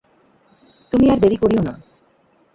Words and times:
তুমি 0.91 1.05
আর 1.09 1.17
দেরি 1.19 1.37
করিয়ো 1.37 1.61
না। 1.63 1.73